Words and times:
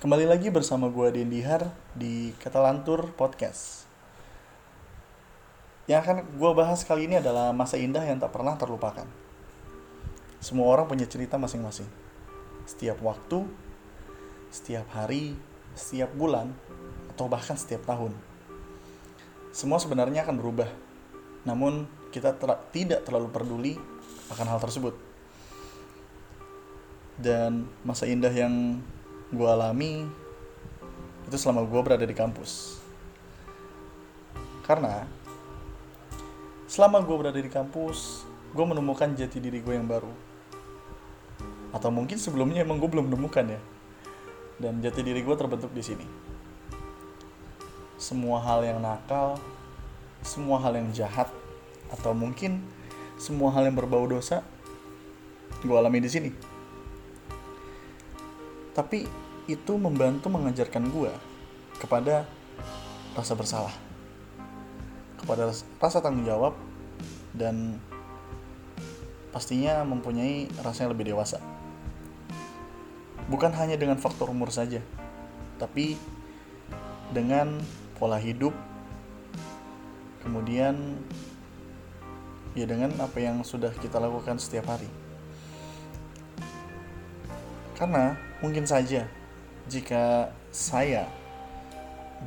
Kembali 0.00 0.24
lagi 0.24 0.48
bersama 0.48 0.88
gue 0.88 1.12
Dendihar 1.12 1.76
di 1.92 2.32
Katalantur 2.40 3.12
Podcast. 3.20 3.84
Yang 5.84 6.00
akan 6.08 6.16
gue 6.40 6.50
bahas 6.56 6.80
kali 6.88 7.04
ini 7.04 7.20
adalah 7.20 7.52
masa 7.52 7.76
indah 7.76 8.00
yang 8.00 8.16
tak 8.16 8.32
pernah 8.32 8.56
terlupakan. 8.56 9.04
Semua 10.40 10.72
orang 10.72 10.88
punya 10.88 11.04
cerita 11.04 11.36
masing-masing. 11.36 11.84
Setiap 12.64 12.96
waktu, 13.04 13.44
setiap 14.48 14.88
hari, 14.96 15.36
setiap 15.76 16.08
bulan, 16.16 16.48
atau 17.12 17.28
bahkan 17.28 17.60
setiap 17.60 17.84
tahun. 17.84 18.16
Semua 19.52 19.76
sebenarnya 19.76 20.24
akan 20.24 20.40
berubah. 20.40 20.72
Namun 21.44 21.84
kita 22.08 22.32
ter 22.40 22.48
tidak 22.72 23.04
terlalu 23.04 23.28
peduli 23.28 23.76
akan 24.32 24.48
hal 24.48 24.64
tersebut. 24.64 24.96
Dan 27.20 27.68
masa 27.84 28.08
indah 28.08 28.32
yang 28.32 28.80
gue 29.30 29.46
alami 29.46 30.10
itu 31.30 31.36
selama 31.38 31.62
gue 31.62 31.80
berada 31.86 32.02
di 32.02 32.10
kampus. 32.10 32.82
Karena 34.66 35.06
selama 36.66 36.98
gue 37.06 37.14
berada 37.14 37.38
di 37.38 37.46
kampus, 37.46 38.26
gue 38.50 38.64
menemukan 38.66 39.14
jati 39.14 39.38
diri 39.38 39.62
gue 39.62 39.78
yang 39.78 39.86
baru. 39.86 40.10
Atau 41.70 41.94
mungkin 41.94 42.18
sebelumnya 42.18 42.66
emang 42.66 42.82
gue 42.82 42.90
belum 42.90 43.06
menemukan 43.06 43.46
ya. 43.46 43.60
Dan 44.58 44.82
jati 44.82 45.06
diri 45.06 45.22
gue 45.22 45.36
terbentuk 45.38 45.70
di 45.70 45.82
sini. 45.86 46.06
Semua 47.94 48.42
hal 48.42 48.66
yang 48.66 48.82
nakal, 48.82 49.38
semua 50.26 50.58
hal 50.58 50.74
yang 50.74 50.90
jahat, 50.90 51.30
atau 51.94 52.10
mungkin 52.10 52.66
semua 53.14 53.54
hal 53.54 53.70
yang 53.70 53.78
berbau 53.78 54.10
dosa, 54.10 54.42
gue 55.62 55.76
alami 55.76 56.02
di 56.02 56.10
sini 56.10 56.49
tapi 58.76 59.06
itu 59.50 59.72
membantu 59.74 60.30
mengajarkan 60.30 60.90
gue 60.90 61.12
kepada 61.82 62.28
rasa 63.18 63.34
bersalah 63.34 63.74
kepada 65.20 65.52
rasa 65.52 65.98
tanggung 66.00 66.24
jawab 66.24 66.56
dan 67.36 67.76
pastinya 69.30 69.84
mempunyai 69.84 70.48
rasa 70.64 70.88
yang 70.88 70.92
lebih 70.96 71.12
dewasa. 71.12 71.38
Bukan 73.30 73.54
hanya 73.54 73.78
dengan 73.78 74.00
faktor 74.00 74.32
umur 74.32 74.50
saja 74.50 74.82
tapi 75.60 76.00
dengan 77.12 77.60
pola 78.00 78.16
hidup 78.16 78.56
kemudian 80.24 80.96
ya 82.56 82.64
dengan 82.64 82.96
apa 82.96 83.20
yang 83.20 83.44
sudah 83.44 83.70
kita 83.76 84.00
lakukan 84.00 84.40
setiap 84.40 84.72
hari 84.72 84.88
karena 87.80 88.12
mungkin 88.44 88.68
saja 88.68 89.08
jika 89.64 90.28
saya 90.52 91.08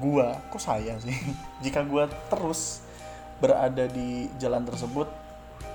gua 0.02 0.42
kok 0.50 0.58
saya 0.58 0.98
sih? 0.98 1.14
Jika 1.64 1.86
gua 1.86 2.10
terus 2.10 2.82
berada 3.38 3.86
di 3.86 4.26
jalan 4.42 4.66
tersebut 4.66 5.06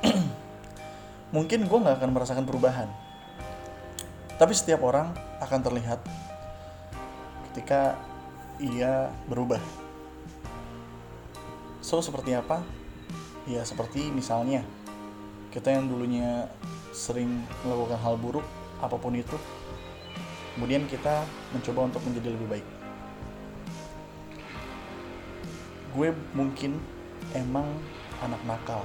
mungkin 1.35 1.71
gua 1.71 1.79
nggak 1.87 1.97
akan 2.03 2.11
merasakan 2.11 2.43
perubahan. 2.43 2.91
Tapi 4.35 4.51
setiap 4.51 4.83
orang 4.83 5.15
akan 5.39 5.61
terlihat 5.63 6.03
ketika 7.51 7.95
ia 8.59 9.15
berubah. 9.31 9.63
So 11.79 12.03
seperti 12.03 12.35
apa? 12.35 12.67
Ya 13.47 13.63
seperti 13.63 14.11
misalnya 14.11 14.67
kita 15.55 15.71
yang 15.71 15.87
dulunya 15.87 16.51
sering 16.91 17.47
melakukan 17.63 17.99
hal 18.03 18.19
buruk 18.19 18.47
apa 18.79 18.95
pun 18.95 19.15
itu 19.15 19.35
kemudian 20.55 20.87
kita 20.91 21.23
mencoba 21.55 21.87
untuk 21.87 22.03
menjadi 22.03 22.35
lebih 22.35 22.49
baik. 22.51 22.67
Gue 25.95 26.11
mungkin 26.35 26.79
emang 27.35 27.67
anak 28.23 28.43
nakal. 28.47 28.83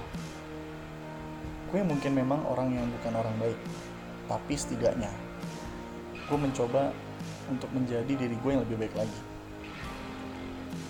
Gue 1.73 1.81
mungkin 1.81 2.13
memang 2.13 2.45
orang 2.45 2.73
yang 2.77 2.85
bukan 2.99 3.13
orang 3.17 3.35
baik 3.41 3.57
tapi 4.23 4.53
setidaknya 4.55 5.11
gue 6.29 6.37
mencoba 6.39 6.95
untuk 7.51 7.67
menjadi 7.75 8.07
diri 8.07 8.37
gue 8.39 8.51
yang 8.53 8.63
lebih 8.63 8.87
baik 8.87 8.95
lagi. 8.95 9.19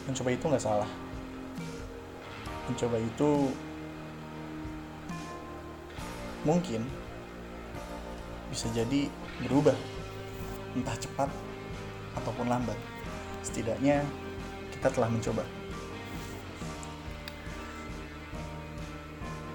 Mencoba 0.05 0.29
itu 0.35 0.45
nggak 0.45 0.63
salah. 0.63 0.91
Mencoba 2.69 2.97
itu 2.99 3.51
mungkin 6.43 6.83
bisa 8.53 8.69
jadi 8.69 9.09
berubah 9.41 9.73
entah 10.77 10.93
cepat 11.01 11.29
ataupun 12.21 12.45
lambat. 12.45 12.77
Setidaknya 13.41 14.05
kita 14.69 14.93
telah 14.93 15.09
mencoba. 15.09 15.41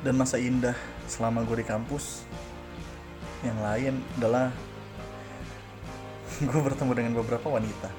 Dan 0.03 0.19
masa 0.19 0.43
indah 0.43 0.75
selama 1.07 1.47
gue 1.47 1.63
di 1.63 1.67
kampus 1.67 2.27
yang 3.47 3.59
lain 3.63 4.03
adalah 4.19 4.51
gue 6.43 6.61
bertemu 6.63 6.93
dengan 6.95 7.13
beberapa 7.23 7.55
wanita. 7.55 7.91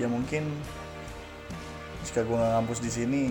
Ya 0.00 0.08
mungkin 0.08 0.48
jika 2.08 2.24
gue 2.24 2.36
nggak 2.36 2.54
kampus 2.64 2.80
di 2.80 2.90
sini, 2.92 3.22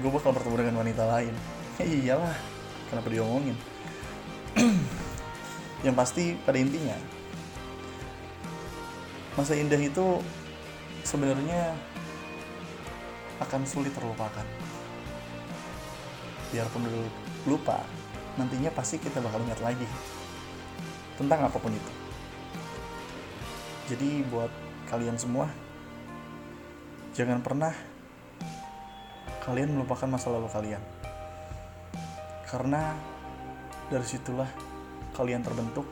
gue 0.00 0.10
bakal 0.12 0.32
bertemu 0.32 0.56
dengan 0.64 0.76
wanita 0.84 1.04
lain. 1.04 1.34
Ya 1.80 1.84
iyalah, 1.84 2.36
kenapa 2.94 3.10
diomongin? 3.10 3.58
yang 5.86 5.98
pasti 5.98 6.38
pada 6.46 6.62
intinya 6.62 6.94
masa 9.34 9.58
indah 9.58 9.82
itu 9.82 10.22
sebenarnya 11.02 11.74
akan 13.42 13.66
sulit 13.66 13.90
terlupakan. 13.90 14.46
Biarpun 16.54 16.86
dulu 16.86 17.10
lupa 17.50 17.82
nantinya 18.38 18.70
pasti 18.70 19.02
kita 19.02 19.18
bakal 19.18 19.42
ingat 19.42 19.58
lagi 19.58 19.86
tentang 21.18 21.50
apa 21.50 21.58
pun 21.58 21.74
itu. 21.74 21.92
Jadi 23.90 24.22
buat 24.30 24.54
kalian 24.86 25.18
semua 25.18 25.50
jangan 27.10 27.42
pernah 27.42 27.74
kalian 29.42 29.74
melupakan 29.74 30.08
masa 30.08 30.30
lalu 30.30 30.46
kalian 30.48 30.82
karena 32.54 32.94
dari 33.90 34.06
situlah 34.06 34.46
kalian 35.18 35.42
terbentuk, 35.42 35.82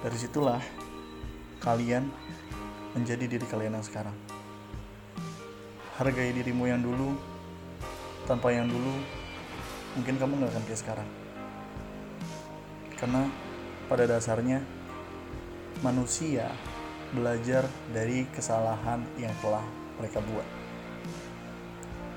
dari 0.00 0.16
situlah 0.16 0.64
kalian 1.60 2.08
menjadi 2.96 3.28
diri 3.28 3.44
kalian 3.44 3.76
yang 3.76 3.84
sekarang. 3.84 4.16
Hargai 6.00 6.32
dirimu 6.32 6.64
yang 6.72 6.80
dulu, 6.80 7.12
tanpa 8.24 8.48
yang 8.48 8.64
dulu, 8.64 8.96
mungkin 10.00 10.16
kamu 10.16 10.40
gak 10.40 10.56
akan 10.56 10.64
kayak 10.64 10.80
sekarang. 10.80 11.08
Karena 12.96 13.28
pada 13.92 14.08
dasarnya, 14.08 14.64
manusia 15.84 16.48
belajar 17.12 17.68
dari 17.92 18.24
kesalahan 18.32 19.04
yang 19.20 19.36
telah 19.44 19.68
mereka 20.00 20.24
buat. 20.24 20.48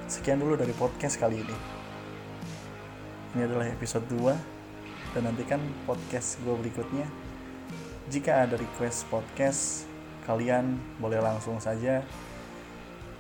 Sekian 0.08 0.40
dulu 0.40 0.56
dari 0.56 0.72
podcast 0.72 1.20
kali 1.20 1.44
ini. 1.44 1.73
Ini 3.34 3.50
adalah 3.50 3.66
episode 3.66 4.06
2 4.14 5.18
dan 5.18 5.26
nantikan 5.26 5.58
podcast 5.90 6.38
gue 6.46 6.54
berikutnya. 6.54 7.10
Jika 8.14 8.46
ada 8.46 8.54
request 8.62 9.10
podcast, 9.10 9.90
kalian 10.30 10.78
boleh 11.02 11.18
langsung 11.18 11.58
saja 11.58 12.06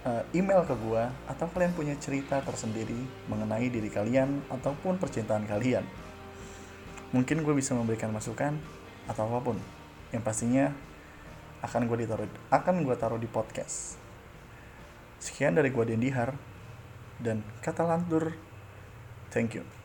uh, 0.06 0.22
email 0.38 0.62
ke 0.70 0.76
gue 0.78 1.04
atau 1.26 1.50
kalian 1.50 1.74
punya 1.74 1.98
cerita 1.98 2.46
tersendiri 2.46 3.26
mengenai 3.26 3.74
diri 3.74 3.90
kalian 3.90 4.46
ataupun 4.54 5.02
percintaan 5.02 5.50
kalian. 5.50 5.82
Mungkin 7.10 7.42
gue 7.42 7.58
bisa 7.58 7.74
memberikan 7.74 8.14
masukan 8.14 8.54
atau 9.10 9.26
apa 9.26 9.42
pun. 9.42 9.58
Yang 10.14 10.24
pastinya 10.30 10.66
akan 11.66 11.90
gue 11.90 12.06
ditaruh 12.06 12.30
akan 12.54 12.86
gue 12.86 12.96
taruh 13.02 13.18
di 13.18 13.26
podcast. 13.26 13.98
Sekian 15.18 15.58
dari 15.58 15.74
gue 15.74 15.86
Dendihar 15.90 16.38
dan 17.18 17.42
kata 17.66 17.82
lantur. 17.82 18.38
Thank 19.34 19.58
you. 19.58 19.83